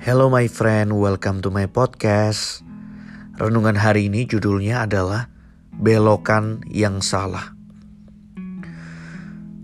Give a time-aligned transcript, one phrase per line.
[0.00, 2.64] Hello my friend, welcome to my podcast.
[3.36, 5.28] Renungan hari ini judulnya adalah
[5.76, 7.52] Belokan yang Salah.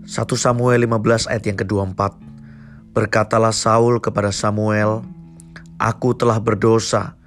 [0.05, 2.21] 1 Samuel 15 ayat yang ke-24
[2.93, 5.01] Berkatalah Saul kepada Samuel,
[5.81, 7.17] Aku telah berdosa,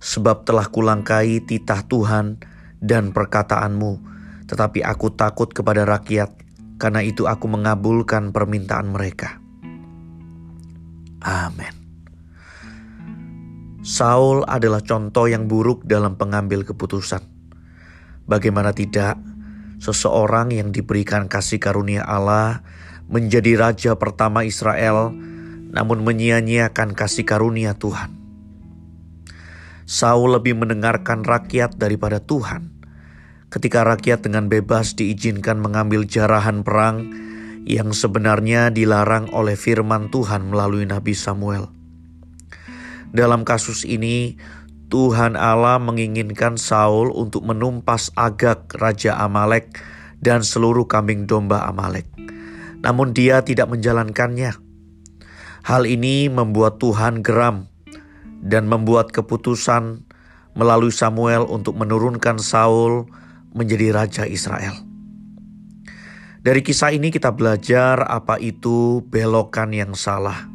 [0.00, 2.40] sebab telah kulangkai titah Tuhan
[2.80, 3.92] dan perkataanmu,
[4.48, 6.32] tetapi aku takut kepada rakyat,
[6.80, 9.36] karena itu aku mengabulkan permintaan mereka.
[11.20, 11.83] Amin.
[13.84, 17.20] Saul adalah contoh yang buruk dalam pengambil keputusan.
[18.24, 19.20] Bagaimana tidak,
[19.76, 22.64] seseorang yang diberikan kasih karunia Allah
[23.12, 25.12] menjadi raja pertama Israel,
[25.68, 28.08] namun menyia-nyiakan kasih karunia Tuhan.
[29.84, 32.72] Saul lebih mendengarkan rakyat daripada Tuhan.
[33.52, 37.12] Ketika rakyat dengan bebas diizinkan mengambil jarahan perang
[37.68, 41.83] yang sebenarnya dilarang oleh firman Tuhan melalui Nabi Samuel.
[43.14, 44.34] Dalam kasus ini,
[44.90, 49.70] Tuhan Allah menginginkan Saul untuk menumpas Agak, raja Amalek,
[50.18, 52.10] dan seluruh kambing domba Amalek.
[52.82, 54.58] Namun dia tidak menjalankannya.
[55.62, 57.70] Hal ini membuat Tuhan geram
[58.42, 60.02] dan membuat keputusan
[60.58, 63.06] melalui Samuel untuk menurunkan Saul
[63.54, 64.74] menjadi raja Israel.
[66.44, 70.50] Dari kisah ini kita belajar apa itu belokan yang salah.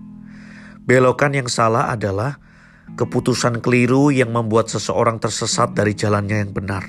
[0.86, 2.49] Belokan yang salah adalah
[2.98, 6.84] keputusan keliru yang membuat seseorang tersesat dari jalannya yang benar.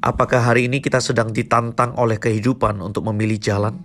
[0.00, 3.76] Apakah hari ini kita sedang ditantang oleh kehidupan untuk memilih jalan?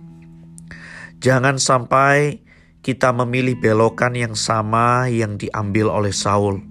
[1.20, 2.40] Jangan sampai
[2.80, 6.64] kita memilih belokan yang sama yang diambil oleh Saul.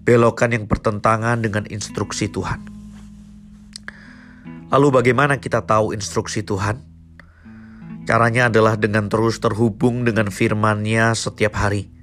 [0.00, 2.64] Belokan yang bertentangan dengan instruksi Tuhan.
[4.72, 6.80] Lalu bagaimana kita tahu instruksi Tuhan?
[8.08, 11.99] Caranya adalah dengan terus terhubung dengan firman-Nya setiap hari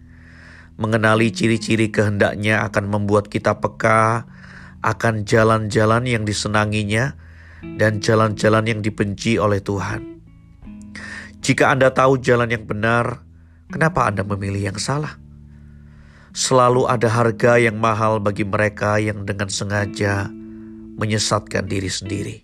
[0.77, 4.29] Mengenali ciri-ciri kehendaknya akan membuat kita peka
[4.85, 7.17] akan jalan-jalan yang disenanginya
[7.81, 10.21] dan jalan-jalan yang dibenci oleh Tuhan.
[11.41, 13.25] Jika Anda tahu jalan yang benar,
[13.73, 15.17] kenapa Anda memilih yang salah?
[16.37, 20.29] Selalu ada harga yang mahal bagi mereka yang dengan sengaja
[21.01, 22.37] menyesatkan diri sendiri.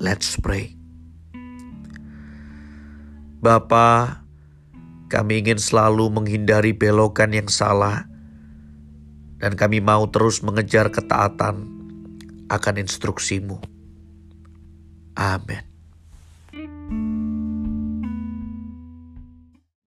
[0.00, 0.72] Let's pray.
[3.44, 4.23] Bapak,
[5.14, 8.10] kami ingin selalu menghindari belokan yang salah,
[9.38, 11.70] dan kami mau terus mengejar ketaatan
[12.50, 13.62] akan instruksimu.
[15.14, 15.62] Amin.